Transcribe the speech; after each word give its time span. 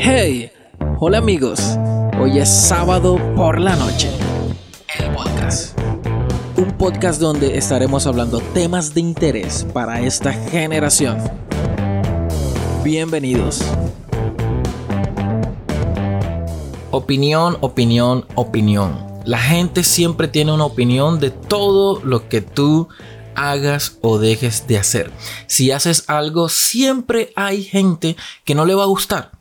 Hey, 0.00 0.52
hola 1.00 1.18
amigos. 1.18 1.60
Hoy 2.20 2.38
es 2.38 2.48
sábado 2.48 3.18
por 3.34 3.58
la 3.60 3.74
noche. 3.74 4.08
El 4.96 5.12
podcast. 5.12 5.76
Un 6.56 6.70
podcast 6.78 7.20
donde 7.20 7.58
estaremos 7.58 8.06
hablando 8.06 8.38
temas 8.54 8.94
de 8.94 9.00
interés 9.00 9.66
para 9.74 10.00
esta 10.00 10.32
generación. 10.32 11.18
Bienvenidos. 12.84 13.60
Opinión, 16.92 17.58
opinión, 17.60 18.24
opinión. 18.36 19.04
La 19.24 19.38
gente 19.38 19.82
siempre 19.82 20.28
tiene 20.28 20.52
una 20.52 20.66
opinión 20.66 21.18
de 21.18 21.30
todo 21.30 22.00
lo 22.04 22.28
que 22.28 22.40
tú 22.40 22.88
hagas 23.34 23.98
o 24.00 24.18
dejes 24.18 24.68
de 24.68 24.78
hacer. 24.78 25.10
Si 25.48 25.72
haces 25.72 26.04
algo, 26.06 26.48
siempre 26.48 27.32
hay 27.34 27.64
gente 27.64 28.16
que 28.44 28.54
no 28.54 28.64
le 28.64 28.76
va 28.76 28.84
a 28.84 28.86
gustar. 28.86 29.37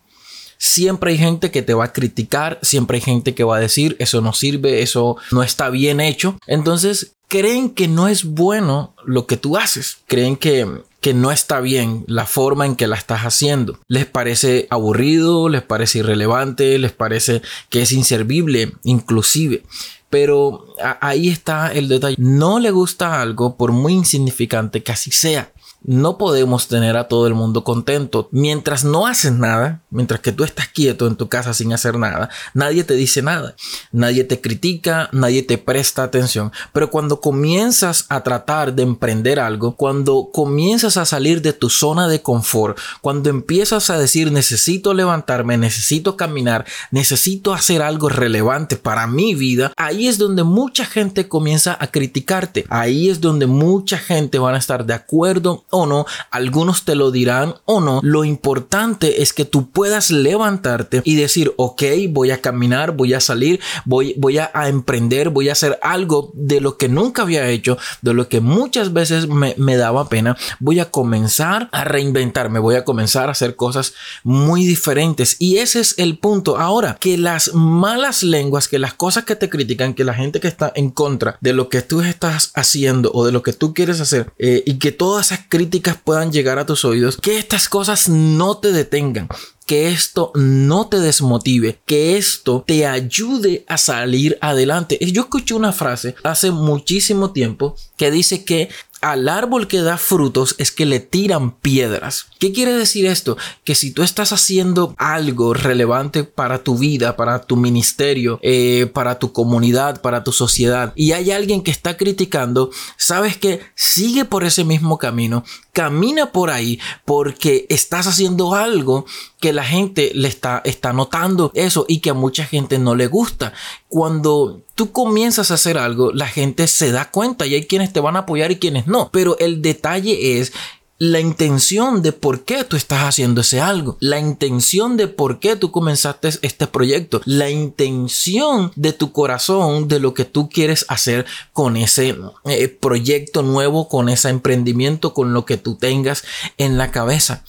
Siempre 0.58 1.12
hay 1.12 1.18
gente 1.18 1.52
que 1.52 1.62
te 1.62 1.74
va 1.74 1.86
a 1.86 1.94
criticar, 1.94 2.60
siempre 2.62 2.98
hay 2.98 3.02
gente 3.02 3.36
que 3.36 3.44
va 3.44 3.58
a 3.58 3.62
decir, 3.62 3.96
eso 4.00 4.22
no 4.22 4.34
sirve, 4.34 4.82
eso 4.82 5.18
no 5.32 5.44
está 5.44 5.70
bien 5.70 6.00
hecho. 6.00 6.38
Entonces, 6.48 7.14
creen 7.28 7.70
que 7.70 7.88
no 7.88 8.08
es 8.08 8.24
bueno 8.24 8.94
lo 9.06 9.28
que 9.28 9.38
tú 9.38 9.58
haces. 9.58 9.98
Creen 10.08 10.36
que, 10.36 10.68
que 11.02 11.14
no 11.14 11.32
está 11.32 11.60
bien 11.60 12.04
la 12.08 12.26
forma 12.26 12.66
en 12.66 12.76
que 12.76 12.88
la 12.88 12.96
estás 12.96 13.22
haciendo. 13.22 13.80
Les 13.88 14.06
parece 14.06 14.68
aburrido, 14.70 15.50
les 15.50 15.62
parece 15.62 16.00
irrelevante, 16.00 16.78
les 16.78 16.92
parece 16.92 17.42
que 17.70 17.82
es 17.82 17.92
inservible, 17.92 18.74
inclusive. 18.84 19.64
Pero 20.10 20.66
ahí 21.02 21.30
está 21.30 21.72
el 21.74 21.90
detalle. 21.90 22.16
No 22.18 22.60
le 22.60 22.72
gusta 22.72 23.22
algo 23.22 23.58
por 23.58 23.74
muy 23.74 23.94
insignificante 23.94 24.82
que 24.82 24.94
así 24.94 25.12
sea. 25.12 25.52
No 25.84 26.18
podemos 26.18 26.68
tener 26.68 26.98
a 26.98 27.08
todo 27.08 27.28
el 27.28 27.34
mundo 27.34 27.64
contento. 27.64 28.30
Mientras 28.32 28.84
no 28.84 29.06
haces 29.06 29.34
nada, 29.34 29.82
mientras 29.98 30.20
que 30.20 30.32
tú 30.32 30.44
estás 30.44 30.68
quieto 30.68 31.08
en 31.08 31.16
tu 31.16 31.28
casa 31.28 31.56
sin 31.56 31.74
hacer 31.74 31.98
nada, 31.98 32.30
nadie 32.54 32.84
te 32.84 32.94
dice 32.94 33.24
nada, 33.24 33.56
nadie 33.92 34.24
te 34.24 34.40
critica, 34.40 35.10
nadie 35.12 35.42
te 35.42 35.58
presta 35.58 36.04
atención. 36.04 36.52
Pero 36.72 36.92
cuando 36.92 37.20
comienzas 37.20 38.06
a 38.10 38.22
tratar 38.22 38.76
de 38.76 38.84
emprender 38.84 39.40
algo, 39.40 39.76
cuando 39.76 40.30
comienzas 40.32 40.98
a 40.98 41.06
salir 41.06 41.42
de 41.42 41.52
tu 41.52 41.72
zona 41.72 42.08
de 42.08 42.22
confort, 42.22 42.78
cuando 43.02 43.32
empiezas 43.32 43.90
a 43.90 43.98
decir 43.98 44.32
necesito 44.32 44.94
levantarme, 44.94 45.58
necesito 45.58 46.16
caminar, 46.16 46.66
necesito 46.92 47.56
hacer 47.56 47.82
algo 47.82 48.08
relevante 48.08 48.78
para 48.78 49.08
mi 49.08 49.34
vida, 49.34 49.74
ahí 49.78 50.08
es 50.08 50.20
donde 50.20 50.44
mucha 50.44 50.86
gente 50.86 51.28
comienza 51.28 51.76
a 51.80 51.88
criticarte. 51.88 52.66
Ahí 52.70 53.10
es 53.10 53.20
donde 53.20 53.48
mucha 53.48 53.98
gente 53.98 54.38
van 54.38 54.54
a 54.54 54.60
estar 54.60 54.86
de 54.86 54.94
acuerdo 54.94 55.66
o 55.72 55.88
no, 55.88 56.06
algunos 56.30 56.86
te 56.86 56.94
lo 56.94 57.10
dirán 57.10 57.56
o 57.66 57.82
no. 57.82 58.00
Lo 58.04 58.24
importante 58.26 59.24
es 59.24 59.34
que 59.34 59.46
tú 59.46 59.72
puedas 59.72 59.87
levantarte 60.12 61.02
y 61.04 61.16
decir, 61.16 61.54
ok, 61.58 61.84
voy 62.10 62.32
a 62.32 62.42
caminar, 62.42 62.92
voy 62.92 63.14
a 63.14 63.20
salir, 63.20 63.60
voy, 63.86 64.14
voy 64.18 64.38
a, 64.38 64.52
emprender, 64.68 65.30
voy 65.30 65.50
a 65.50 65.54
hacer 65.54 65.80
algo 65.82 66.32
de 66.34 66.62
lo 66.62 66.78
que 66.78 66.90
nunca 66.90 67.24
había 67.24 67.48
hecho, 67.50 67.78
de 68.02 68.14
lo 68.14 68.28
que 68.30 68.42
muchas 68.42 68.94
veces 68.94 69.28
me, 69.28 69.56
me 69.58 69.78
daba 69.78 70.10
pena. 70.10 70.38
Voy 70.60 70.80
a 70.80 70.90
comenzar 70.90 71.70
a 71.72 71.84
reinventarme, 71.84 72.60
voy 72.60 72.76
a 72.76 72.86
comenzar 72.86 73.30
a 73.30 73.32
hacer 73.32 73.56
cosas 73.56 73.94
muy 74.24 74.66
diferentes. 74.66 75.36
Y 75.40 75.58
ese 75.58 75.80
es 75.80 75.96
el 75.98 76.18
punto. 76.18 76.58
Ahora, 76.58 76.98
que 77.00 77.18
las 77.18 77.54
malas 77.54 78.24
lenguas, 78.24 78.68
que 78.68 78.80
las 78.80 78.94
cosas 78.94 79.26
que 79.26 79.36
te 79.36 79.50
critican, 79.50 79.94
que 79.94 80.04
la 80.04 80.14
gente 80.14 80.40
que 80.40 80.48
está 80.48 80.72
en 80.76 80.90
contra 80.90 81.38
de 81.42 81.54
lo 81.54 81.70
que 81.70 81.82
tú 81.82 82.02
estás 82.02 82.52
haciendo 82.56 83.12
o 83.14 83.26
de 83.26 83.32
lo 83.32 83.44
que 83.44 83.54
tú 83.54 83.74
quieres 83.74 84.02
hacer 84.02 84.32
eh, 84.38 84.64
y 84.66 84.80
que 84.80 84.92
todas 84.92 85.28
esas 85.28 85.46
críticas 85.48 85.98
puedan 86.04 86.32
llegar 86.32 86.60
a 86.60 86.66
tus 86.66 86.86
oídos, 86.86 87.18
que 87.18 87.38
estas 87.38 87.70
cosas 87.70 88.10
no 88.10 88.58
te 88.58 88.72
detengan, 88.72 89.28
que 89.68 89.90
esto 89.90 90.32
no 90.34 90.88
te 90.88 91.00
desmotive, 91.00 91.78
que 91.86 92.18
esto 92.18 92.64
te 92.66 92.88
ayude 92.88 93.66
a 93.68 93.78
salir 93.78 94.38
adelante. 94.42 94.98
Yo 95.00 95.24
escuché 95.24 95.54
una 95.54 95.74
frase 95.74 96.16
hace 96.24 96.52
muchísimo 96.52 97.32
tiempo 97.32 97.76
que 97.98 98.10
dice 98.10 98.46
que 98.46 98.70
al 99.02 99.30
árbol 99.30 99.68
que 99.68 99.82
da 99.82 99.98
frutos 99.98 100.56
es 100.58 100.72
que 100.72 100.86
le 100.86 101.00
tiran 101.00 101.52
piedras. 101.52 102.28
¿Qué 102.40 102.52
quiere 102.52 102.74
decir 102.74 103.06
esto? 103.06 103.38
Que 103.64 103.76
si 103.76 103.92
tú 103.92 104.04
estás 104.04 104.32
haciendo 104.32 104.94
algo 104.98 105.54
relevante 105.54 106.24
para 106.24 106.64
tu 106.64 106.78
vida, 106.78 107.16
para 107.16 107.42
tu 107.42 107.56
ministerio, 107.56 108.40
eh, 108.42 108.90
para 108.94 109.20
tu 109.20 109.32
comunidad, 109.34 110.02
para 110.02 110.24
tu 110.24 110.32
sociedad, 110.32 110.94
y 110.96 111.14
hay 111.14 111.32
alguien 111.32 111.62
que 111.62 111.72
está 111.72 111.98
criticando, 111.98 112.70
sabes 112.98 113.38
que 113.38 113.62
sigue 113.76 114.26
por 114.26 114.44
ese 114.44 114.64
mismo 114.64 114.98
camino, 114.98 115.44
camina 115.74 116.32
por 116.32 116.50
ahí 116.50 116.80
porque 117.06 117.66
estás 117.70 118.08
haciendo 118.08 118.56
algo 118.56 119.06
que 119.40 119.54
la 119.54 119.64
gente 119.64 120.12
le 120.16 120.28
está, 120.28 120.62
está 120.66 120.94
notando 120.94 121.52
eso 121.54 121.86
y 121.88 122.00
que 122.00 122.10
a 122.10 122.16
mucha 122.16 122.46
gente 122.46 122.80
no 122.80 122.96
le 122.96 123.08
gusta. 123.08 123.54
Cuando 123.88 124.64
tú 124.74 124.92
comienzas 124.92 125.52
a 125.52 125.56
hacer 125.56 125.78
algo, 125.78 126.12
la 126.12 126.28
gente 126.28 126.68
se 126.68 126.92
da 126.92 127.12
cuenta 127.12 127.46
y 127.46 127.54
hay 127.54 127.66
quienes 127.66 127.94
te 127.94 128.00
van 128.00 128.16
a 128.16 128.20
apoyar 128.20 128.52
y 128.52 128.58
quienes 128.58 128.88
no. 128.88 129.10
Pero 129.12 129.38
el 129.40 129.62
detalle 129.62 130.40
es 130.40 130.54
la 131.00 131.20
intención 131.20 132.02
de 132.02 132.12
por 132.12 132.44
qué 132.44 132.64
tú 132.64 132.76
estás 132.76 133.04
haciendo 133.04 133.42
ese 133.42 133.62
algo, 133.62 133.98
la 134.00 134.20
intención 134.20 134.98
de 134.98 135.08
por 135.08 135.40
qué 135.40 135.56
tú 135.56 135.72
comenzaste 135.72 136.30
este 136.42 136.68
proyecto, 136.68 137.22
la 137.26 137.50
intención 137.50 138.72
de 138.76 138.94
tu 138.94 139.12
corazón 139.12 139.88
de 139.88 140.00
lo 140.00 140.14
que 140.14 140.26
tú 140.26 140.50
quieres 140.50 140.86
hacer 140.88 141.26
con 141.54 141.78
ese 141.78 142.18
eh, 142.46 142.68
proyecto 142.68 143.44
nuevo, 143.44 143.88
con 143.88 144.10
ese 144.10 144.30
emprendimiento, 144.30 145.14
con 145.14 145.34
lo 145.34 145.46
que 145.46 145.58
tú 145.58 145.76
tengas 145.76 146.24
en 146.58 146.78
la 146.78 146.92
cabeza 146.92 147.44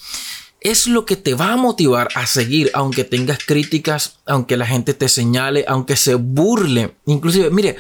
es 0.61 0.89
lo 0.89 1.07
que 1.07 1.17
te 1.17 1.35
va 1.35 1.53
a 1.53 1.57
motivar 1.57 2.09
a 2.15 2.27
seguir, 2.27 2.71
aunque 2.75 3.05
tengas 3.05 3.39
críticas, 3.45 4.19
aunque 4.27 4.57
la 4.57 4.67
gente 4.67 4.93
te 4.93 5.09
señale, 5.09 5.65
aunque 5.69 5.97
se 5.97 6.15
burle. 6.17 6.97
Inclusive, 7.07 7.51
mire, 7.51 7.77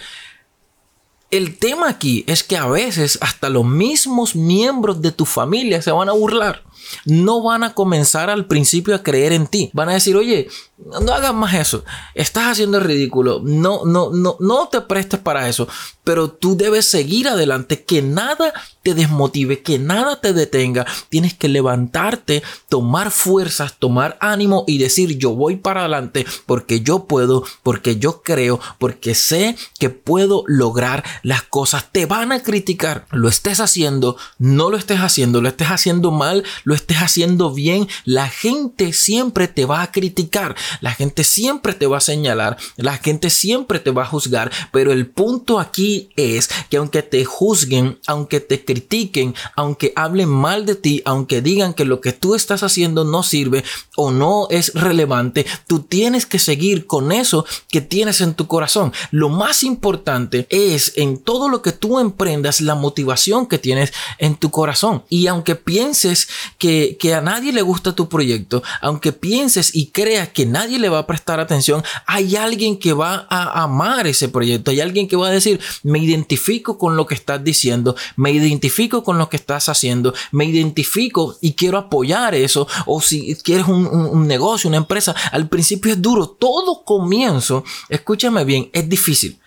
el 1.30 1.58
tema 1.58 1.88
aquí 1.88 2.24
es 2.26 2.42
que 2.42 2.56
a 2.56 2.66
veces 2.66 3.18
hasta 3.20 3.48
los 3.50 3.64
mismos 3.64 4.34
miembros 4.34 5.02
de 5.02 5.12
tu 5.12 5.26
familia 5.26 5.82
se 5.82 5.90
van 5.90 6.08
a 6.08 6.12
burlar. 6.12 6.62
No 7.04 7.42
van 7.42 7.64
a 7.64 7.74
comenzar 7.74 8.30
al 8.30 8.46
principio 8.46 8.94
a 8.94 9.02
creer 9.02 9.32
en 9.32 9.46
ti. 9.46 9.70
Van 9.74 9.90
a 9.90 9.94
decir, 9.94 10.16
oye, 10.16 10.48
no 10.78 11.12
hagas 11.12 11.34
más 11.34 11.54
eso. 11.54 11.84
Estás 12.14 12.52
haciendo 12.52 12.78
el 12.78 12.84
ridículo. 12.84 13.40
No, 13.44 13.84
no, 13.84 14.10
no, 14.10 14.36
no 14.38 14.68
te 14.68 14.80
prestes 14.80 15.20
para 15.20 15.48
eso. 15.48 15.68
Pero 16.04 16.30
tú 16.30 16.56
debes 16.56 16.86
seguir 16.86 17.28
adelante. 17.28 17.84
Que 17.84 18.00
nada 18.00 18.52
te 18.82 18.94
desmotive, 18.94 19.62
que 19.62 19.78
nada 19.78 20.20
te 20.20 20.32
detenga. 20.32 20.86
Tienes 21.08 21.34
que 21.34 21.48
levantarte, 21.48 22.42
tomar 22.68 23.10
fuerzas, 23.10 23.74
tomar 23.78 24.16
ánimo 24.20 24.64
y 24.66 24.78
decir 24.78 25.18
yo 25.18 25.34
voy 25.34 25.56
para 25.56 25.80
adelante 25.80 26.24
porque 26.46 26.80
yo 26.80 27.04
puedo, 27.04 27.44
porque 27.62 27.98
yo 27.98 28.22
creo, 28.22 28.60
porque 28.78 29.14
sé 29.14 29.56
que 29.78 29.90
puedo 29.90 30.44
lograr 30.46 31.04
las 31.22 31.42
cosas. 31.42 31.90
Te 31.92 32.06
van 32.06 32.32
a 32.32 32.42
criticar. 32.42 33.06
Lo 33.10 33.28
estés 33.28 33.60
haciendo, 33.60 34.16
no 34.38 34.70
lo 34.70 34.76
estés 34.76 35.00
haciendo, 35.00 35.42
lo 35.42 35.48
estés 35.48 35.68
haciendo 35.68 36.10
mal, 36.10 36.44
lo 36.64 36.74
estés 36.74 36.98
haciendo 36.98 37.52
bien. 37.52 37.88
La 38.04 38.28
gente 38.28 38.92
siempre 38.92 39.48
te 39.48 39.66
va 39.66 39.82
a 39.82 39.92
criticar. 39.92 40.56
La 40.80 40.92
gente 40.92 41.24
siempre 41.24 41.74
te 41.74 41.86
va 41.86 41.98
a 41.98 42.00
señalar, 42.00 42.56
la 42.76 42.96
gente 42.96 43.30
siempre 43.30 43.78
te 43.78 43.90
va 43.90 44.02
a 44.02 44.06
juzgar, 44.06 44.50
pero 44.72 44.92
el 44.92 45.06
punto 45.06 45.60
aquí 45.60 46.10
es 46.16 46.48
que 46.70 46.76
aunque 46.76 47.02
te 47.02 47.24
juzguen, 47.24 47.98
aunque 48.06 48.40
te 48.40 48.64
critiquen, 48.64 49.34
aunque 49.56 49.92
hablen 49.96 50.28
mal 50.28 50.66
de 50.66 50.74
ti, 50.74 51.02
aunque 51.04 51.42
digan 51.42 51.74
que 51.74 51.84
lo 51.84 52.00
que 52.00 52.12
tú 52.12 52.34
estás 52.34 52.62
haciendo 52.62 53.04
no 53.04 53.22
sirve 53.22 53.64
o 53.96 54.10
no 54.10 54.46
es 54.50 54.74
relevante, 54.74 55.46
tú 55.66 55.80
tienes 55.80 56.26
que 56.26 56.38
seguir 56.38 56.86
con 56.86 57.12
eso 57.12 57.44
que 57.70 57.80
tienes 57.80 58.20
en 58.20 58.34
tu 58.34 58.46
corazón. 58.46 58.92
Lo 59.10 59.28
más 59.28 59.62
importante 59.62 60.46
es 60.50 60.92
en 60.96 61.18
todo 61.18 61.48
lo 61.48 61.62
que 61.62 61.72
tú 61.72 61.98
emprendas 61.98 62.60
la 62.60 62.74
motivación 62.74 63.46
que 63.46 63.58
tienes 63.58 63.92
en 64.18 64.36
tu 64.36 64.50
corazón. 64.50 65.04
Y 65.08 65.26
aunque 65.26 65.56
pienses 65.56 66.28
que, 66.58 66.96
que 66.98 67.14
a 67.14 67.20
nadie 67.20 67.52
le 67.52 67.62
gusta 67.62 67.94
tu 67.94 68.08
proyecto, 68.08 68.62
aunque 68.80 69.12
pienses 69.12 69.74
y 69.74 69.86
creas 69.86 70.28
que 70.28 70.46
nadie 70.46 70.57
nadie 70.58 70.80
le 70.80 70.88
va 70.88 70.98
a 70.98 71.06
prestar 71.06 71.38
atención, 71.38 71.84
hay 72.04 72.34
alguien 72.34 72.78
que 72.78 72.92
va 72.92 73.26
a 73.30 73.62
amar 73.62 74.08
ese 74.08 74.28
proyecto, 74.28 74.72
hay 74.72 74.80
alguien 74.80 75.06
que 75.06 75.14
va 75.14 75.28
a 75.28 75.30
decir, 75.30 75.60
me 75.84 76.00
identifico 76.00 76.78
con 76.78 76.96
lo 76.96 77.06
que 77.06 77.14
estás 77.14 77.42
diciendo, 77.44 77.94
me 78.16 78.32
identifico 78.32 79.04
con 79.04 79.18
lo 79.18 79.28
que 79.28 79.36
estás 79.36 79.68
haciendo, 79.68 80.14
me 80.32 80.46
identifico 80.46 81.36
y 81.40 81.52
quiero 81.52 81.78
apoyar 81.78 82.34
eso, 82.34 82.66
o 82.86 83.00
si 83.00 83.36
quieres 83.36 83.68
un, 83.68 84.26
negocio, 84.26 84.68
una 84.68 84.78
empresa, 84.78 85.14
al 85.30 85.48
principio 85.48 85.92
es 85.92 86.02
duro, 86.02 86.26
todo 86.26 86.82
comienzo, 86.84 87.62
escúchame 87.88 88.44
bien, 88.44 88.68
es 88.72 88.88
difícil 88.88 89.38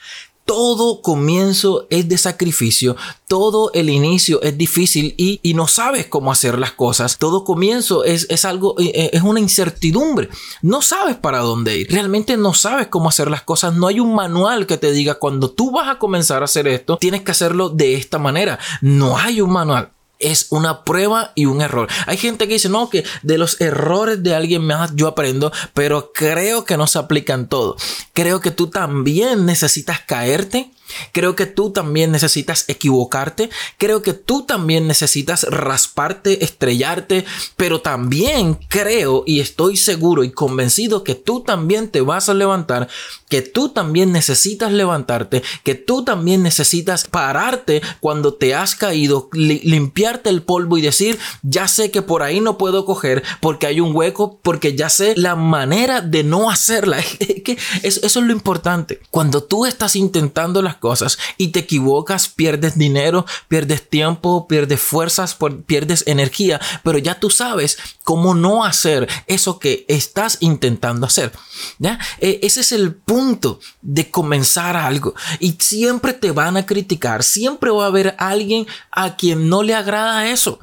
todo 0.46 1.02
comienzo 1.02 1.88
es 1.90 2.10
de 2.10 2.18
sacrificio, 2.18 2.96
todo 3.28 3.72
el 3.74 3.90
inicio 3.90 4.42
es 4.42 4.58
difícil 4.58 5.14
y, 5.18 5.40
no 5.54 5.68
sabes 5.68 6.08
cómo 6.08 6.32
hacer 6.32 6.58
las 6.58 6.72
cosas. 6.72 7.18
Todo 7.18 7.44
comienzo 7.44 8.04
es, 8.04 8.26
es 8.30 8.46
algo, 8.46 8.80
eh, 8.80 8.92
eh, 8.94 9.10
es 9.14 9.22
una 9.22 9.40
incertidumbre. 9.40 10.30
No 10.62 10.82
sabes 10.82 11.16
para 11.18 11.40
dónde 11.40 11.78
ir. 11.78 11.92
Realmente 11.92 12.38
no 12.38 12.54
sabes 12.54 12.88
cómo 12.88 13.10
hacer 13.10 13.30
las 13.30 13.44
cosas. 13.44 13.76
No 13.76 13.88
hay 13.88 14.00
un 14.00 14.16
manual 14.16 14.66
que 14.66 14.78
te 14.78 14.92
diga 14.92 15.16
cuando 15.16 15.52
tú 15.52 15.72
vas 15.72 15.90
a 15.90 16.00
comenzar 16.00 16.42
a 16.42 16.46
hacer 16.46 16.68
esto, 16.68 16.98
tienes 16.98 17.22
que 17.22 17.32
hacerlo 17.32 17.70
de 17.70 17.96
esta 17.96 18.18
manera. 18.18 18.60
No 18.82 19.18
hay 19.18 19.42
un 19.42 19.52
manual. 19.52 19.92
Es 20.22 20.48
una 20.50 20.84
prueba 20.84 21.32
y 21.36 21.46
un 21.46 21.62
error. 21.62 21.88
Hay 22.08 22.18
gente 22.18 22.48
que 22.48 22.54
dice, 22.54 22.70
no, 22.70 22.90
que 22.90 23.04
de 23.24 23.38
los 23.38 23.60
errores 23.62 24.24
de 24.24 24.36
alguien 24.36 24.66
más 24.66 24.92
yo 24.96 25.08
aprendo, 25.08 25.52
pero 25.74 26.12
creo 26.14 26.66
que 26.66 26.78
no 26.78 26.88
se 26.88 27.00
aplican 27.00 27.48
todo. 27.48 27.76
Creo 28.14 28.40
que 28.42 28.52
tú 28.52 28.68
también 28.68 29.46
necesitas 29.46 30.00
caerte 30.02 30.72
Creo 31.12 31.36
que 31.36 31.46
tú 31.46 31.72
también 31.72 32.12
necesitas 32.12 32.66
equivocarte. 32.68 33.50
Creo 33.78 34.02
que 34.02 34.14
tú 34.14 34.44
también 34.44 34.88
necesitas 34.88 35.44
rasparte, 35.44 36.44
estrellarte. 36.44 37.26
Pero 37.56 37.82
también 37.82 38.58
creo 38.68 39.24
y 39.26 39.40
estoy 39.40 39.78
seguro 39.78 40.24
y 40.24 40.32
convencido 40.32 41.04
que 41.04 41.16
tú 41.16 41.42
también 41.42 41.90
te 41.90 42.02
vas 42.02 42.30
a 42.30 42.34
levantar. 42.34 42.88
Que 43.30 43.42
tú 43.42 43.70
también 43.70 44.12
necesitas 44.12 44.72
levantarte. 44.72 45.44
Que 45.64 45.76
tú 45.76 46.04
también 46.04 46.44
necesitas 46.44 47.06
pararte 47.06 47.82
cuando 48.00 48.34
te 48.34 48.56
has 48.56 48.76
caído. 48.76 49.30
limpiarte 49.34 50.30
el 50.30 50.44
polvo 50.44 50.78
y 50.78 50.82
decir, 50.82 51.20
ya 51.42 51.68
sé 51.68 51.92
que 51.92 52.02
por 52.02 52.24
ahí 52.24 52.40
no 52.40 52.58
puedo 52.58 52.86
coger 52.86 53.24
porque 53.40 53.68
hay 53.68 53.80
un 53.80 53.96
hueco. 53.96 54.40
Porque 54.42 54.76
ya 54.76 54.90
sé 54.90 55.14
la 55.16 55.36
manera 55.36 56.02
de 56.02 56.24
no 56.24 56.50
hacerla. 56.50 57.00
eso, 57.84 58.06
es 58.06 58.16
lo 58.16 58.32
importante. 58.32 59.00
Cuando 59.10 59.44
tú 59.44 59.66
estás 59.66 59.96
intentando 59.96 60.62
las 60.62 60.78
cosas 60.82 61.18
y 61.38 61.50
te 61.50 61.60
equivocas, 61.60 62.28
pierdes 62.28 62.78
dinero, 62.78 63.26
pierdes 63.48 63.90
tiempo, 63.90 64.48
pierdes 64.50 64.82
fuerzas, 64.82 65.38
pierdes 65.66 66.04
energía, 66.08 66.60
pero 66.84 66.98
ya 66.98 67.18
tú 67.18 67.30
sabes 67.30 67.78
cómo 68.04 68.34
no 68.34 68.66
hacer 68.66 69.08
eso 69.28 69.60
que 69.60 69.86
estás 69.88 70.40
intentando 70.42 71.06
hacer. 71.06 71.32
¿ya? 71.80 71.98
E, 72.20 72.40
ese 72.44 72.60
es 72.60 72.74
el 72.74 72.94
punto 72.94 73.62
de 73.82 74.12
comenzar 74.12 74.76
algo 74.76 75.14
y 75.40 75.56
siempre 75.60 76.12
te 76.12 76.32
van 76.32 76.58
a 76.58 76.66
criticar, 76.66 77.24
siempre 77.24 77.72
va 77.72 77.86
a 77.86 77.88
haber 77.88 78.16
alguien 78.18 78.68
a 78.92 79.16
quien 79.16 79.48
no 79.48 79.64
le 79.64 79.76
agrada 79.76 80.30
eso. 80.30 80.60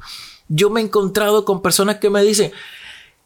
Yo 0.47 0.69
me 0.69 0.81
he 0.81 0.83
encontrado 0.83 1.45
con 1.45 1.61
personas 1.61 1.97
que 1.97 2.09
me 2.09 2.21
dicen, 2.23 2.51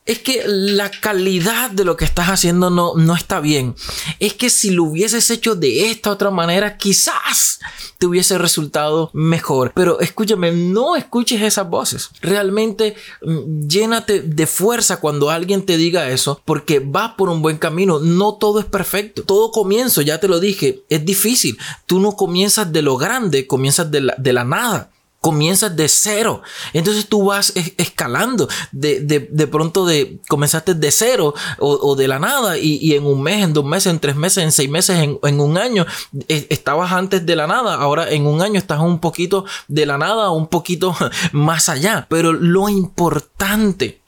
es 0.06 0.20
que 0.20 0.44
la 0.46 0.92
calidad 0.92 1.72
de 1.72 1.86
lo 1.86 1.96
que 1.96 2.06
estás 2.06 2.28
haciendo 2.28 2.70
no, 2.70 2.96
no 2.96 3.16
está 3.16 3.40
bien. 3.40 3.76
Es 4.20 4.34
que 4.34 4.50
si 4.50 4.72
lo 4.72 4.84
hubieses 4.84 5.30
hecho 5.30 5.56
de 5.56 5.90
esta 5.90 6.12
otra 6.12 6.30
manera, 6.30 6.78
quizás 6.78 7.60
te 7.98 8.06
hubiese 8.06 8.38
resultado 8.38 9.10
mejor. 9.14 9.72
Pero 9.74 10.02
escúchame, 10.02 10.52
no 10.52 10.98
escuches 10.98 11.42
esas 11.42 11.70
voces. 11.70 12.10
Realmente 12.22 12.96
mm, 13.22 13.68
llénate 13.68 14.22
de 14.22 14.46
fuerza 14.48 15.00
cuando 15.00 15.30
alguien 15.30 15.66
te 15.66 15.78
diga 15.78 16.10
eso, 16.10 16.42
porque 16.44 16.80
vas 16.80 17.14
por 17.14 17.30
un 17.30 17.42
buen 17.42 17.58
camino. 17.58 18.00
No 18.00 18.34
todo 18.34 18.60
es 18.60 18.66
perfecto. 18.66 19.24
Todo 19.24 19.52
comienzo, 19.52 20.02
ya 20.02 20.20
te 20.20 20.28
lo 20.28 20.42
dije, 20.42 20.84
es 20.90 21.06
difícil. 21.06 21.58
Tú 21.86 22.00
no 22.00 22.18
comienzas 22.18 22.74
de 22.74 22.82
lo 22.82 22.98
grande, 22.98 23.48
comienzas 23.48 23.90
de 23.90 24.02
la, 24.02 24.16
de 24.18 24.34
la 24.34 24.44
nada 24.44 24.90
comienzas 25.24 25.74
de 25.74 25.88
cero. 25.88 26.42
Entonces 26.74 27.08
tú 27.08 27.24
vas 27.24 27.54
escalando. 27.78 28.50
De, 28.74 29.00
de, 29.00 29.48
pronto 29.48 29.86
de, 29.86 30.20
comenzaste 30.28 30.74
de 30.74 30.92
cero 30.92 31.34
o, 31.60 31.96
de 31.96 32.10
la 32.10 32.20
nada 32.20 32.58
y, 32.58 32.94
en 32.94 33.06
un 33.06 33.24
mes, 33.24 33.42
en 33.42 33.54
dos 33.54 33.64
meses, 33.64 33.94
en 33.94 34.00
tres 34.00 34.18
meses, 34.18 34.44
en 34.44 34.52
seis 34.52 34.70
meses, 34.70 35.00
en, 35.00 35.40
un 35.40 35.58
año, 35.58 35.86
e, 36.28 36.46
estabas 36.50 36.92
antes 36.92 37.26
de 37.26 37.38
la 37.38 37.48
nada. 37.48 37.76
Ahora 37.76 38.12
en 38.12 38.28
un 38.28 38.42
año 38.42 38.58
estás 38.58 38.82
un 38.82 39.00
poquito 39.00 39.46
de 39.70 39.86
la 39.86 39.98
nada, 39.98 40.30
un 40.30 40.48
poquito 40.48 40.94
más 41.32 41.70
allá. 41.70 42.06
Pero 42.10 42.34
lo 42.34 42.68
importante 42.68 44.03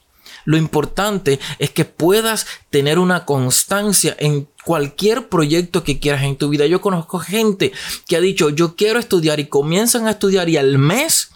lo 0.46 0.58
importante 0.58 1.40
es 1.60 1.72
que 1.72 1.86
puedas 1.86 2.48
tener 2.70 3.00
una 3.00 3.26
constancia 3.26 4.16
en 4.20 4.48
cualquier 4.64 5.28
proyecto 5.28 5.84
que 5.84 6.00
quieras 6.00 6.24
en 6.24 6.38
tu 6.38 6.50
vida. 6.50 6.66
Yo 6.66 6.82
conozco 6.82 7.20
gente 7.20 7.74
que 8.08 8.16
ha 8.16 8.22
dicho, 8.22 8.50
yo 8.50 8.76
quiero 8.76 9.00
estudiar 9.00 9.40
y 9.40 9.48
comienzan 9.48 10.08
a 10.08 10.12
estudiar 10.12 10.48
y 10.50 10.58
al 10.58 10.78
mes, 10.78 11.32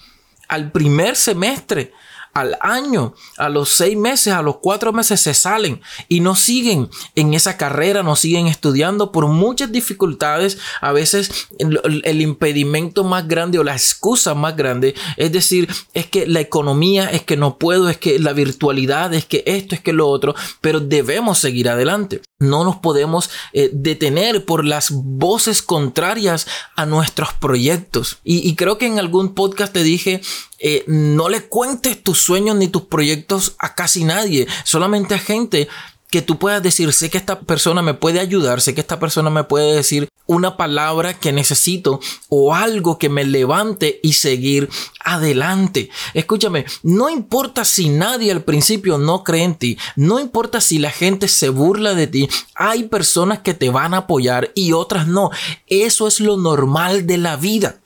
al 0.48 0.72
primer 0.72 1.16
semestre, 1.16 1.92
al 2.40 2.58
año, 2.62 3.14
a 3.38 3.50
los 3.50 3.70
seis 3.70 3.98
meses, 3.98 4.34
a 4.34 4.42
los 4.42 4.58
cuatro 4.58 4.94
meses 4.94 5.20
se 5.20 5.34
salen 5.34 5.82
y 6.08 6.22
no 6.22 6.36
siguen 6.36 6.90
en 7.16 7.34
esa 7.34 7.58
carrera, 7.58 8.04
no 8.04 8.16
siguen 8.16 8.48
estudiando 8.48 9.12
por 9.12 9.28
muchas 9.28 9.72
dificultades. 9.72 10.58
A 10.82 10.92
veces 10.92 11.50
el, 11.58 12.22
impedimento 12.22 13.04
más 13.04 13.28
grande 13.28 13.60
o 13.60 13.64
la 13.64 13.74
excusa 13.74 14.34
más 14.34 14.56
grande 14.56 14.96
es 15.18 15.32
decir, 15.32 15.68
es 15.94 16.08
que 16.08 16.28
la 16.28 16.40
economía, 16.40 17.10
es 17.10 17.24
que 17.24 17.38
no 17.38 17.58
puedo, 17.58 17.90
es 17.90 17.98
que 17.98 18.20
la 18.20 18.34
virtualidad, 18.34 19.14
es 19.14 19.26
que 19.26 19.44
esto, 19.46 19.76
es 19.76 19.82
que 19.82 19.94
lo 19.94 20.08
otro, 20.08 20.36
pero 20.62 20.80
debemos 20.80 21.40
seguir 21.40 21.70
adelante. 21.70 22.22
No 22.40 22.64
nos 22.64 22.78
podemos 22.78 23.30
eh, 23.54 23.70
detener 23.74 24.46
por 24.46 24.64
las 24.64 24.92
voces 24.92 25.62
contrarias 25.62 26.48
a 26.76 26.86
nuestros 26.86 27.34
proyectos. 27.34 28.20
Y, 28.24 28.48
y 28.48 28.56
creo 28.56 28.78
que 28.78 28.86
en 28.86 29.00
algún 29.00 29.34
podcast 29.34 29.74
te 29.74 29.84
dije 29.84 30.22
eh, 30.60 30.84
no 30.88 31.30
le 31.30 31.46
cuentes 31.46 32.02
tus 32.04 32.22
sueños 32.22 32.56
ni 32.56 32.68
tus 32.68 32.84
proyectos 32.84 33.56
a 33.60 33.76
casi 33.76 34.04
nadie, 34.04 34.48
solamente 34.64 35.16
a 35.16 35.20
gente 35.20 35.68
que 36.10 36.22
tú 36.24 36.40
puedas 36.40 36.64
decir, 36.64 36.92
sé 36.92 37.10
que 37.10 37.20
esta 37.20 37.42
persona 37.42 37.82
me 37.82 37.94
puede 37.94 38.20
ayudar, 38.20 38.62
sé 38.62 38.74
que 38.74 38.82
esta 38.82 39.00
persona 39.00 39.30
me 39.30 39.44
puede 39.44 39.76
decir 39.76 40.10
una 40.26 40.58
palabra 40.58 41.14
que 41.14 41.32
necesito 41.32 42.00
o 42.30 42.56
algo 42.56 42.98
que 42.98 43.10
me 43.10 43.24
levante 43.24 44.00
y 44.02 44.14
seguir 44.14 44.70
adelante. 45.04 45.90
Escúchame, 46.16 46.66
no 46.82 47.10
importa 47.10 47.64
si 47.64 47.90
nadie 47.90 48.32
al 48.32 48.44
principio 48.44 48.98
no 48.98 49.24
cree 49.24 49.44
en 49.44 49.56
ti, 49.56 49.78
no 49.96 50.20
importa 50.20 50.62
si 50.62 50.80
la 50.80 50.92
gente 50.92 51.28
se 51.28 51.50
burla 51.50 51.94
de 51.94 52.08
ti, 52.08 52.30
hay 52.56 52.84
personas 52.84 53.40
que 53.40 53.54
te 53.54 53.70
van 53.70 53.94
a 53.94 53.98
apoyar 53.98 54.52
y 54.56 54.74
otras 54.74 55.08
no. 55.08 55.30
Eso 55.68 56.08
es 56.08 56.20
lo 56.20 56.38
normal 56.38 57.06
de 57.06 57.18
la 57.20 57.36
vida. 57.36 57.79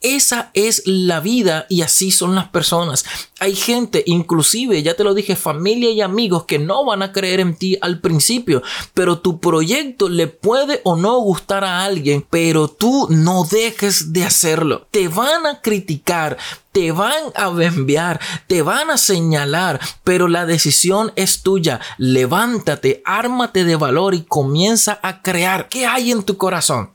Esa 0.00 0.50
es 0.54 0.82
la 0.86 1.20
vida 1.20 1.66
y 1.68 1.82
así 1.82 2.10
son 2.10 2.34
las 2.34 2.48
personas. 2.48 3.04
Hay 3.40 3.54
gente, 3.54 4.02
inclusive, 4.06 4.82
ya 4.82 4.94
te 4.94 5.04
lo 5.04 5.14
dije, 5.14 5.36
familia 5.36 5.90
y 5.90 6.00
amigos 6.00 6.44
que 6.44 6.58
no 6.58 6.84
van 6.84 7.02
a 7.02 7.12
creer 7.12 7.40
en 7.40 7.56
ti 7.56 7.76
al 7.80 8.00
principio, 8.00 8.62
pero 8.94 9.18
tu 9.18 9.40
proyecto 9.40 10.08
le 10.08 10.26
puede 10.26 10.80
o 10.84 10.96
no 10.96 11.18
gustar 11.18 11.64
a 11.64 11.84
alguien, 11.84 12.24
pero 12.28 12.68
tú 12.68 13.06
no 13.10 13.44
dejes 13.44 14.12
de 14.12 14.24
hacerlo. 14.24 14.86
Te 14.90 15.08
van 15.08 15.46
a 15.46 15.60
criticar, 15.60 16.38
te 16.72 16.90
van 16.92 17.32
a 17.34 17.48
enviar, 17.62 18.20
te 18.46 18.62
van 18.62 18.90
a 18.90 18.98
señalar, 18.98 19.80
pero 20.02 20.28
la 20.28 20.46
decisión 20.46 21.12
es 21.16 21.42
tuya. 21.42 21.80
Levántate, 21.98 23.02
ármate 23.04 23.64
de 23.64 23.76
valor 23.76 24.14
y 24.14 24.22
comienza 24.22 24.98
a 25.02 25.22
crear. 25.22 25.68
¿Qué 25.68 25.86
hay 25.86 26.10
en 26.10 26.22
tu 26.22 26.36
corazón? 26.36 26.93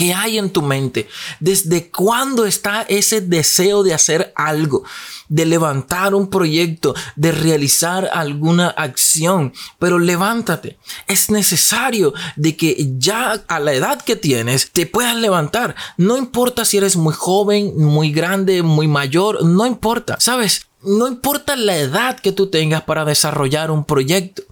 ¿Qué 0.00 0.14
hay 0.14 0.38
en 0.38 0.48
tu 0.48 0.62
mente? 0.62 1.10
¿Desde 1.40 1.90
cuándo 1.90 2.46
está 2.46 2.86
ese 2.88 3.20
deseo 3.20 3.82
de 3.82 3.92
hacer 3.92 4.32
algo? 4.34 4.82
De 5.28 5.44
levantar 5.44 6.14
un 6.14 6.30
proyecto, 6.30 6.94
de 7.16 7.32
realizar 7.32 8.08
alguna 8.10 8.68
acción. 8.68 9.52
Pero 9.78 9.98
levántate. 9.98 10.78
Es 11.06 11.28
necesario 11.28 12.14
de 12.36 12.56
que 12.56 12.94
ya 12.96 13.32
a 13.46 13.60
la 13.60 13.74
edad 13.74 14.00
que 14.00 14.16
tienes 14.16 14.70
te 14.70 14.86
puedas 14.86 15.16
levantar. 15.16 15.76
No 15.98 16.16
importa 16.16 16.64
si 16.64 16.78
eres 16.78 16.96
muy 16.96 17.12
joven, 17.12 17.74
muy 17.76 18.10
grande, 18.10 18.62
muy 18.62 18.88
mayor, 18.88 19.44
no 19.44 19.66
importa. 19.66 20.16
¿Sabes? 20.18 20.68
No 20.82 21.08
importa 21.08 21.56
la 21.56 21.76
edad 21.76 22.18
que 22.18 22.32
tú 22.32 22.48
tengas 22.48 22.84
para 22.84 23.04
desarrollar 23.04 23.70
un 23.70 23.84
proyecto. 23.84 24.44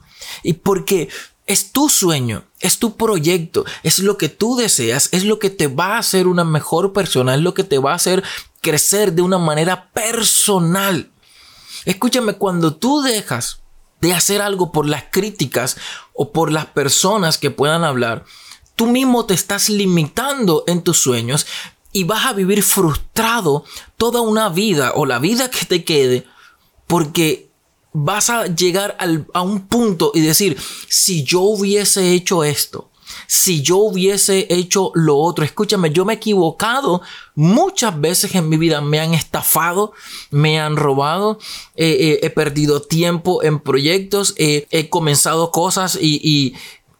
Y 0.43 0.53
porque 0.53 1.09
es 1.49 1.73
tu 1.73 1.89
sueño, 1.89 2.45
es 2.61 2.79
tu 2.79 2.97
proyecto, 2.97 3.65
es 3.83 3.99
lo 3.99 4.19
que 4.19 4.29
tú 4.29 4.55
deseas, 4.55 5.09
es 5.13 5.25
lo 5.25 5.39
que 5.39 5.51
te 5.51 5.67
va 5.67 5.97
a 5.97 5.99
hacer 5.99 6.29
una 6.29 6.45
mejor 6.45 6.93
persona, 6.93 7.35
es 7.35 7.41
lo 7.41 7.55
que 7.55 7.65
te 7.65 7.79
va 7.79 7.93
a 7.93 7.97
hacer 7.97 8.23
crecer 8.61 9.15
de 9.15 9.23
una 9.23 9.39
manera 9.39 9.91
personal. 9.91 11.11
Escúchame, 11.87 12.35
cuando 12.35 12.77
tú 12.77 13.01
dejas 13.01 13.63
de 14.01 14.13
hacer 14.13 14.43
algo 14.43 14.73
por 14.73 14.87
las 14.87 15.05
críticas 15.11 15.79
o 16.13 16.33
por 16.33 16.53
las 16.53 16.67
personas 16.67 17.39
que 17.39 17.51
puedan 17.51 17.83
hablar, 17.83 18.25
tú 18.77 18.87
mismo 18.87 19.25
te 19.25 19.33
estás 19.33 19.71
limitando 19.71 20.65
en 20.67 20.83
tus 20.83 20.99
sueños 20.99 21.47
y 21.93 22.05
vas 22.05 22.27
a 22.27 22.35
vivir 22.35 22.63
frustrado 22.63 23.65
toda 23.97 24.21
una 24.21 24.51
vida 24.51 24.93
o 24.95 25.07
la 25.07 25.19
vida 25.19 25.51
que 25.51 25.65
te 25.65 25.83
quede 25.83 26.27
porque 26.87 27.48
vas 27.93 28.31
a 28.31 28.47
llegar 28.47 28.97
a 29.33 29.43
un 29.43 29.67
punto 29.67 30.13
y 30.15 30.21
decir, 30.21 30.57
si 30.89 31.25
yo 31.25 31.41
hubiese 31.41 32.13
hecho 32.13 32.45
esto, 32.45 32.91
si 33.27 33.63
yo 33.63 33.79
hubiese 33.79 34.47
hecho 34.51 34.91
lo 34.95 35.17
otro, 35.17 35.45
escúchame, 35.45 35.91
yo 35.91 36.05
me 36.05 36.13
he 36.13 36.17
equivocado 36.17 37.01
muchas 37.35 37.99
veces 37.99 38.35
en 38.35 38.49
mi 38.49 38.57
vida, 38.57 38.81
me 38.81 39.01
han 39.01 39.15
estafado, 39.15 39.93
me 40.31 40.61
han 40.61 40.77
robado, 40.77 41.39
eh, 41.75 41.97
eh, 42.01 42.21
he 42.23 42.31
perdido 42.31 42.83
tiempo 42.83 43.43
en 43.43 43.61
proyectos, 43.61 44.35
he 44.37 44.89
comenzado 44.91 45.51
cosas 45.51 45.99
y, 46.01 46.55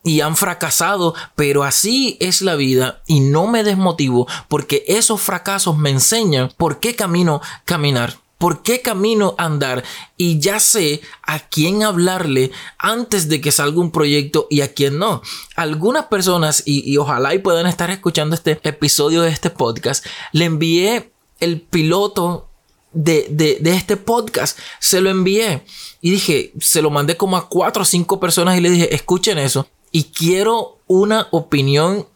y 0.05 0.21
han 0.21 0.37
fracasado, 0.37 1.15
pero 1.35 1.65
así 1.65 2.17
es 2.21 2.41
la 2.41 2.55
vida 2.55 3.03
y 3.07 3.21
no 3.21 3.47
me 3.47 3.63
desmotivo 3.63 4.27
porque 4.49 4.85
esos 4.89 5.21
fracasos 5.21 5.77
me 5.77 5.91
enseñan 5.91 6.51
por 6.57 6.81
qué 6.81 6.97
camino 6.97 7.41
caminar 7.65 8.19
por 8.39 8.63
qué 8.63 8.81
camino 8.81 9.35
andar 9.37 9.85
y 10.17 10.39
ya 10.39 10.61
sé 10.61 11.03
a 11.23 11.41
quién 11.41 11.83
hablarle 11.83 12.53
antes 12.79 13.29
de 13.29 13.41
que 13.41 13.53
salga 13.53 13.81
un 13.81 13.91
proyecto 13.91 14.47
y 14.49 14.61
a 14.61 14.73
quién 14.73 14.99
no. 14.99 15.23
Algunas 15.57 16.07
personas, 16.07 16.63
y, 16.65 16.97
ojalá 16.97 17.35
y 17.35 17.41
puedan 17.41 17.67
estar 17.67 17.91
escuchando 17.91 18.35
este 18.35 18.61
episodio 18.63 19.23
de 19.23 19.31
este 19.31 19.51
podcast, 19.51 20.07
le 20.33 20.45
envié 20.45 21.13
el 21.41 21.61
piloto 21.61 22.49
de, 22.93 23.27
de, 23.31 23.59
de 23.61 23.75
este 23.75 23.97
podcast. 23.97 24.59
Se 24.79 25.01
lo 25.01 25.11
envié 25.11 25.65
y 26.01 26.13
dije, 26.13 26.53
se 26.61 26.81
lo 26.81 26.91
mandé 26.91 27.17
como 27.17 27.37
a 27.37 27.49
cuatro 27.49 27.83
o 27.83 27.87
cinco 27.87 28.21
personas 28.21 28.57
y 28.57 28.61
le 28.61 28.71
dije, 28.71 28.95
escuchen 28.95 29.39
eso. 29.39 29.69
Y 29.91 30.05
quiero 30.05 30.79
una 30.87 31.27
opinión 31.33 32.07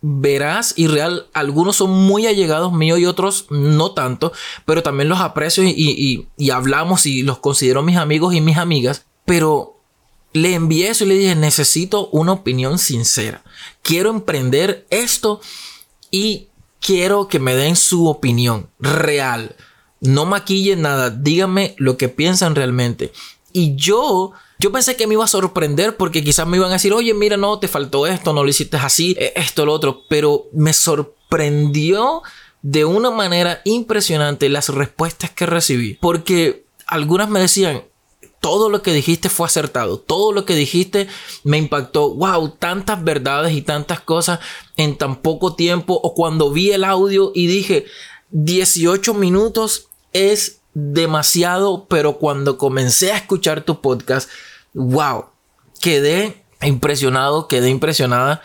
veraz 0.00 0.74
y 0.76 0.86
real. 0.86 1.26
Algunos 1.32 1.76
son 1.76 1.90
muy 1.90 2.26
allegados 2.26 2.72
míos 2.72 2.98
y 2.98 3.06
otros 3.06 3.46
no 3.50 3.92
tanto, 3.92 4.32
pero 4.64 4.82
también 4.82 5.08
los 5.08 5.20
aprecio 5.20 5.64
y, 5.64 6.28
y, 6.36 6.50
hablamos 6.50 7.06
y 7.06 7.22
los 7.22 7.38
considero 7.38 7.82
mis 7.82 7.96
amigos 7.96 8.34
y 8.34 8.40
mis 8.40 8.56
amigas. 8.56 9.06
Pero 9.24 9.80
le 10.32 10.54
envié 10.54 10.90
eso 10.90 11.04
y 11.04 11.08
le 11.08 11.18
dije, 11.18 11.34
necesito 11.34 12.08
una 12.08 12.32
opinión 12.32 12.78
sincera. 12.78 13.42
Quiero 13.82 14.10
emprender 14.10 14.86
esto 14.90 15.40
y 16.10 16.48
quiero 16.80 17.28
que 17.28 17.38
me 17.38 17.54
den 17.54 17.76
su 17.76 18.06
opinión 18.06 18.70
real. 18.78 19.56
No 20.00 20.26
maquillen 20.26 20.82
nada, 20.82 21.10
díganme 21.10 21.74
lo 21.78 21.96
que 21.96 22.08
piensan 22.08 22.54
realmente. 22.54 23.12
Y 23.52 23.74
yo, 23.74 24.32
yo 24.58 24.72
pensé 24.72 24.96
que 24.96 25.06
me 25.06 25.14
iba 25.14 25.24
a 25.24 25.28
sorprender 25.28 25.96
porque 25.96 26.24
quizás 26.24 26.46
me 26.46 26.56
iban 26.56 26.70
a 26.70 26.74
decir, 26.74 26.92
oye, 26.92 27.14
mira, 27.14 27.36
no, 27.36 27.58
te 27.58 27.68
faltó 27.68 28.06
esto, 28.06 28.32
no 28.32 28.42
lo 28.42 28.50
hiciste 28.50 28.76
así, 28.76 29.16
e, 29.18 29.32
esto, 29.36 29.64
lo 29.64 29.72
otro. 29.72 30.02
Pero 30.08 30.46
me 30.52 30.72
sorprendió 30.72 32.22
de 32.62 32.84
una 32.84 33.10
manera 33.10 33.60
impresionante 33.64 34.48
las 34.48 34.68
respuestas 34.68 35.30
que 35.30 35.46
recibí. 35.46 35.94
Porque 35.94 36.64
algunas 36.86 37.28
me 37.28 37.38
decían, 37.38 37.84
todo 38.40 38.68
lo 38.68 38.82
que 38.82 38.92
dijiste 38.92 39.28
fue 39.28 39.46
acertado, 39.46 39.98
todo 39.98 40.32
lo 40.32 40.44
que 40.44 40.54
dijiste 40.54 41.08
me 41.44 41.58
impactó, 41.58 42.14
wow, 42.14 42.50
tantas 42.50 43.02
verdades 43.02 43.52
y 43.52 43.62
tantas 43.62 44.00
cosas 44.00 44.40
en 44.76 44.96
tan 44.96 45.16
poco 45.22 45.54
tiempo, 45.54 46.00
o 46.02 46.14
cuando 46.14 46.50
vi 46.50 46.70
el 46.70 46.84
audio 46.84 47.30
y 47.34 47.46
dije, 47.46 47.86
18 48.30 49.14
minutos 49.14 49.88
es 50.12 50.57
demasiado, 50.74 51.86
pero 51.88 52.18
cuando 52.18 52.58
comencé 52.58 53.12
a 53.12 53.16
escuchar 53.16 53.62
tu 53.62 53.80
podcast, 53.80 54.28
wow, 54.74 55.26
quedé 55.80 56.44
impresionado, 56.62 57.48
quedé 57.48 57.70
impresionada 57.70 58.42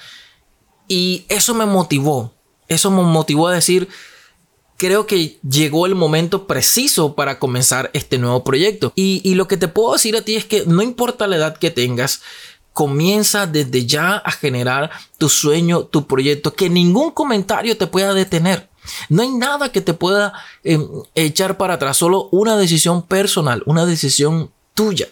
y 0.88 1.25
eso 1.30 1.53
me 1.53 1.65
motivó, 1.65 2.34
eso 2.68 2.92
me 2.92 3.03
motivó 3.03 3.48
a 3.48 3.53
decir, 3.53 3.88
creo 4.77 5.08
que 5.08 5.39
llegó 5.48 5.86
el 5.86 5.96
momento 5.96 6.46
preciso 6.48 7.15
para 7.15 7.39
comenzar 7.39 7.89
este 7.94 8.18
nuevo 8.18 8.44
proyecto. 8.44 8.92
Y, 8.96 9.34
lo 9.36 9.48
que 9.48 9.58
te 9.58 9.68
puedo 9.68 9.94
decir 9.94 10.15
a 10.15 10.22
ti 10.22 10.36
es 10.36 10.46
que 10.46 10.65
no 10.65 10.82
importa 10.82 11.27
la 11.27 11.38
edad 11.38 11.58
que 11.58 11.72
tengas, 11.72 12.22
comienza 12.74 13.46
desde 13.48 13.86
ya 13.86 14.15
a 14.15 14.32
generar 14.32 14.92
tu 15.18 15.30
sueño, 15.30 15.86
tu 15.86 16.08
proyecto, 16.08 16.53
que 16.53 16.70
ningún 16.70 17.12
comentario 17.12 17.77
te 17.77 17.88
pueda 17.88 18.13
detener. 18.13 18.70
No 19.10 19.22
hay 19.22 19.30
nada 19.30 19.72
que 19.72 19.82
te 19.82 19.94
pueda 19.94 20.34
em, 20.63 20.88
echar 21.16 21.58
para 21.58 21.75
atrás, 21.75 21.98
solo 21.98 22.30
una 22.32 22.58
decisión 22.58 23.04
personal, 23.04 23.63
una 23.66 23.86
decisión 23.86 24.52
tuya. 24.74 25.08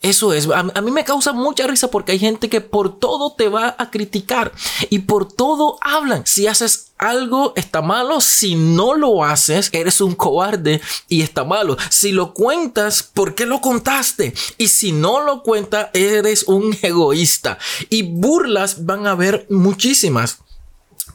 Eso 0.00 0.32
es, 0.32 0.48
a, 0.48 0.62
mí 0.62 0.92
me 0.92 1.04
causa 1.04 1.32
mucha 1.32 1.66
risa 1.66 1.90
porque 1.90 2.12
hay 2.12 2.20
gente 2.20 2.48
que 2.48 2.60
por 2.60 3.00
todo 3.00 3.32
te 3.32 3.48
va 3.48 3.74
a 3.78 3.90
criticar 3.90 4.52
y 4.90 5.00
por 5.00 5.26
todo 5.26 5.76
hablan. 5.80 6.24
Si 6.24 6.46
haces 6.46 6.92
algo 6.98 7.52
está 7.56 7.82
malo, 7.82 8.20
si 8.20 8.54
no 8.54 8.94
lo 8.94 9.24
haces, 9.24 9.70
eres 9.72 10.00
un 10.00 10.14
cobarde 10.14 10.80
y 11.08 11.22
está 11.22 11.42
malo. 11.42 11.76
Si 11.90 12.12
lo 12.12 12.32
cuentas, 12.32 13.02
¿por 13.02 13.34
qué 13.34 13.44
lo 13.44 13.60
contaste? 13.60 14.34
Y 14.56 14.68
si 14.68 14.92
no 14.92 15.20
lo 15.20 15.42
cuentas, 15.42 15.88
eres 15.94 16.44
un 16.44 16.78
egoísta. 16.80 17.58
Y 17.90 18.02
burlas 18.02 18.86
van 18.86 19.04
a 19.08 19.12
haber 19.12 19.46
muchísimas 19.50 20.38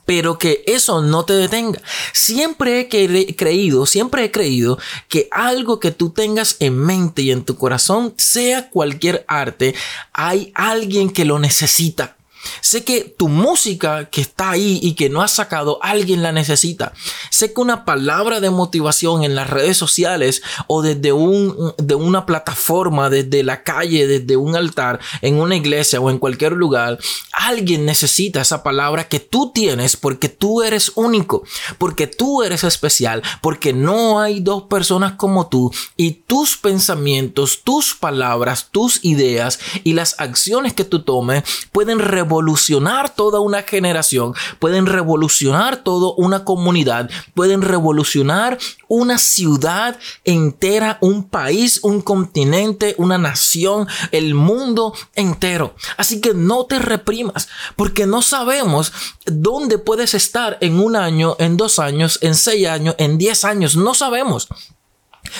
pero 0.06 0.38
que 0.38 0.64
eso 0.68 1.02
no 1.02 1.26
te 1.26 1.34
detenga. 1.34 1.82
Siempre 2.14 2.80
he 2.80 3.36
creído, 3.36 3.86
siempre 3.86 4.26
he 4.26 4.32
creído 4.32 4.78
que 5.08 5.28
algo 5.32 5.80
que 5.80 5.92
tú 5.92 6.10
tengas 6.10 6.58
en 6.60 6.78
mente 6.78 7.22
y 7.22 7.32
en 7.32 7.44
tu 7.44 7.58
corazón, 7.58 8.14
sea 8.18 8.70
cualquier 8.70 9.26
arte, 9.28 9.76
hay 10.14 10.52
alguien 10.56 11.10
que 11.10 11.26
lo 11.26 11.40
necesita. 11.40 12.18
Sé 12.62 12.84
que 12.84 13.02
tu 13.02 13.30
música 13.30 14.10
que 14.10 14.22
está 14.22 14.52
ahí 14.52 14.80
y 14.82 14.94
que 14.94 15.10
no 15.10 15.22
has 15.22 15.32
sacado, 15.32 15.80
alguien 15.82 16.24
la 16.24 16.32
necesita. 16.32 16.94
Sé 17.30 17.54
que 17.54 17.62
una 17.62 17.86
palabra 17.86 18.40
de 18.40 18.50
motivación 18.50 19.24
en 19.24 19.36
las 19.36 19.50
redes 19.50 19.78
sociales 19.78 20.42
o 20.68 20.82
desde 20.82 21.14
un, 21.14 21.74
de 21.78 21.96
una 21.96 22.26
plataforma, 22.26 23.10
desde 23.10 23.44
la 23.44 23.64
calle, 23.64 24.08
desde 24.08 24.38
un 24.38 24.56
altar, 24.56 25.00
en 25.22 25.36
una 25.40 25.56
iglesia 25.56 26.00
o 26.00 26.10
en 26.10 26.20
cualquier 26.20 26.54
lugar, 26.54 27.00
alguien 27.32 27.86
necesita 27.86 28.42
esa 28.42 28.64
palabra 28.64 29.08
que 29.08 29.20
tú 29.20 29.52
tienes 29.54 29.96
porque 29.96 30.30
tú 30.30 30.62
eres 30.62 30.92
único, 30.96 31.44
porque 31.78 32.08
tú 32.08 32.44
eres 32.44 32.64
especial, 32.64 33.24
porque 33.42 33.74
no 33.74 34.20
hay 34.20 34.40
dos 34.40 34.64
personas 34.64 35.14
como 35.14 35.48
tú 35.48 35.72
y 35.96 36.12
tus 36.12 36.58
pensamientos, 36.58 37.62
tus 37.64 37.94
palabras, 37.96 38.70
tus 38.72 39.04
ideas 39.04 39.60
y 39.84 39.94
las 39.94 40.16
acciones 40.20 40.74
que 40.74 40.86
tú 40.86 41.04
tomes 41.04 41.44
pueden 41.72 42.00
revolucionar 42.00 42.33
revolucionar 42.34 43.14
toda 43.14 43.40
una 43.40 43.62
generación, 43.62 44.34
pueden 44.58 44.88
revolucionar 44.88 45.78
toda 45.78 46.16
una 46.18 46.44
comunidad, 46.44 47.10
pueden 47.36 47.62
revolucionar 47.62 48.58
una 48.88 49.20
ciudad 49.20 50.00
entera, 50.24 50.98
un 51.02 51.30
país, 51.30 51.80
un 51.84 52.02
continente, 52.02 52.96
una 52.98 53.20
nación, 53.20 53.88
el 54.12 54.34
mundo 54.34 54.96
entero. 55.14 55.76
Así 55.96 56.22
que 56.22 56.34
no 56.34 56.66
te 56.66 56.80
reprimas, 56.80 57.50
porque 57.76 58.08
no 58.08 58.24
sabemos 58.24 58.92
dónde 59.26 59.78
puedes 59.78 60.16
estar 60.16 60.58
en 60.62 60.80
un 60.80 60.96
año, 60.96 61.36
en 61.38 61.56
dos 61.56 61.78
años, 61.78 62.18
en 62.22 62.34
seis 62.34 62.68
años, 62.68 62.96
en 62.98 63.20
diez 63.20 63.46
años. 63.46 63.76
No 63.76 63.94
sabemos. 63.94 64.48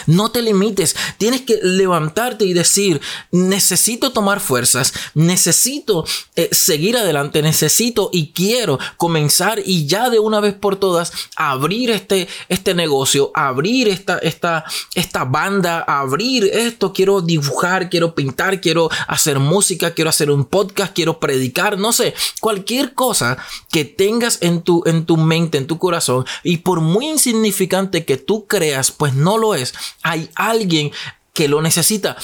No 0.08 0.32
te 0.32 0.42
limites, 0.42 0.96
tienes 1.18 1.42
que 1.42 1.60
levantarte 1.62 2.46
y 2.46 2.54
decir, 2.54 3.02
necesito 3.32 4.12
tomar 4.12 4.40
fuerzas, 4.40 4.94
necesito 5.14 6.06
eh, 6.36 6.50
seguir 6.52 6.98
adelante, 6.98 7.42
necesito 7.42 8.10
y 8.12 8.32
quiero 8.32 8.80
comenzar 8.98 9.62
y 9.64 9.86
ya 9.86 10.10
de 10.10 10.20
una 10.20 10.40
vez 10.40 10.54
por 10.54 10.76
todas 10.76 11.12
abrir 11.36 11.90
este, 11.92 12.28
este 12.50 12.74
negocio, 12.74 13.32
abrir 13.34 13.88
esta, 13.88 14.18
esta, 14.20 14.66
esta 14.96 15.26
banda, 15.26 15.82
abrir 15.82 16.46
esto, 16.46 16.94
quiero 16.94 17.22
dibujar, 17.22 17.90
quiero 17.90 18.16
pintar, 18.16 18.62
quiero 18.62 18.90
hacer 19.08 19.40
música, 19.40 19.92
quiero 19.92 20.10
hacer 20.10 20.32
un 20.32 20.46
podcast, 20.46 20.94
quiero 20.94 21.20
predicar, 21.20 21.78
no 21.78 21.94
sé, 21.94 22.14
cualquier 22.40 22.94
cosa 22.94 23.38
que 23.72 23.86
tengas 23.86 24.40
en 24.42 24.62
tu, 24.62 24.84
en 24.86 25.06
tu 25.06 25.18
mente, 25.18 25.58
en 25.58 25.68
tu 25.68 25.78
corazón 25.78 26.26
y 26.44 26.58
por 26.58 26.82
muy 26.82 27.08
insignificante 27.08 28.06
que 28.06 28.18
tú 28.18 28.48
creas, 28.48 28.92
pues 28.92 29.14
no 29.14 29.38
lo 29.38 29.56
es 29.56 29.73
hay 30.02 30.30
alguien 30.36 30.92
que 31.34 31.48
lo 31.48 31.62
necesita. 31.62 32.18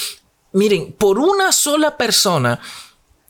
Miren, 0.52 0.94
por 0.94 1.20
una 1.20 1.52
sola 1.52 1.98
persona 1.98 2.60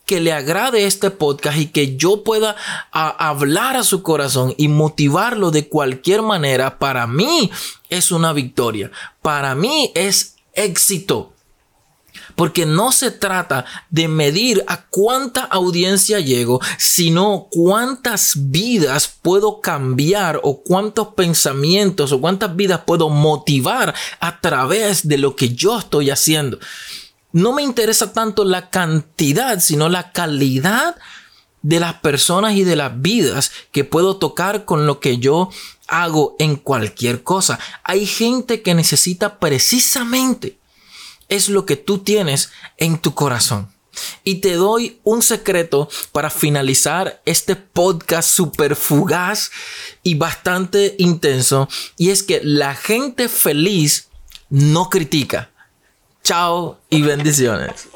que 0.05 0.19
le 0.19 0.33
agrade 0.33 0.87
este 0.87 1.11
podcast 1.11 1.57
y 1.59 1.67
que 1.67 1.95
yo 1.95 2.23
pueda 2.23 2.55
hablar 2.91 3.75
a 3.77 3.83
su 3.83 4.01
corazón 4.01 4.55
y 4.57 4.67
motivarlo 4.67 5.51
de 5.51 5.67
cualquier 5.67 6.23
manera, 6.23 6.79
para 6.79 7.05
mí 7.05 7.51
es 7.89 8.11
una 8.11 8.33
victoria. 8.33 8.89
Para 9.21 9.53
mí 9.53 9.91
es 9.93 10.35
éxito. 10.53 11.33
Porque 12.35 12.65
no 12.65 12.91
se 12.91 13.11
trata 13.11 13.65
de 13.89 14.07
medir 14.07 14.63
a 14.67 14.85
cuánta 14.85 15.41
audiencia 15.41 16.19
llego, 16.19 16.59
sino 16.77 17.47
cuántas 17.51 18.33
vidas 18.35 19.13
puedo 19.21 19.61
cambiar 19.61 20.39
o 20.43 20.61
cuántos 20.63 21.09
pensamientos 21.09 22.11
o 22.11 22.21
cuántas 22.21 22.55
vidas 22.55 22.81
puedo 22.85 23.09
motivar 23.09 23.93
a 24.19 24.39
través 24.39 25.07
de 25.07 25.17
lo 25.17 25.35
que 25.35 25.49
yo 25.49 25.79
estoy 25.79 26.09
haciendo. 26.09 26.59
No 27.31 27.53
me 27.53 27.61
interesa 27.61 28.11
tanto 28.11 28.43
la 28.43 28.69
cantidad, 28.69 29.59
sino 29.59 29.87
la 29.87 30.11
calidad 30.11 30.95
de 31.61 31.79
las 31.79 31.95
personas 31.95 32.53
y 32.55 32.63
de 32.63 32.75
las 32.75 33.01
vidas 33.01 33.51
que 33.71 33.83
puedo 33.83 34.17
tocar 34.17 34.65
con 34.65 34.87
lo 34.87 34.99
que 34.99 35.17
yo 35.17 35.49
hago 35.87 36.35
en 36.39 36.55
cualquier 36.55 37.23
cosa. 37.23 37.59
Hay 37.83 38.05
gente 38.05 38.61
que 38.61 38.73
necesita 38.73 39.39
precisamente 39.39 40.58
es 41.29 41.49
lo 41.49 41.65
que 41.65 41.77
tú 41.77 41.99
tienes 41.99 42.51
en 42.77 42.97
tu 42.97 43.13
corazón. 43.13 43.71
Y 44.23 44.35
te 44.35 44.53
doy 44.53 44.99
un 45.03 45.21
secreto 45.21 45.89
para 46.11 46.29
finalizar 46.29 47.21
este 47.25 47.55
podcast 47.55 48.29
super 48.29 48.75
fugaz 48.75 49.51
y 50.03 50.15
bastante 50.15 50.95
intenso. 50.97 51.67
Y 51.97 52.11
es 52.11 52.23
que 52.23 52.41
la 52.43 52.75
gente 52.75 53.29
feliz 53.29 54.09
no 54.49 54.89
critica. 54.89 55.51
Chao 56.23 56.79
y 56.89 57.01
bendiciones. 57.01 57.87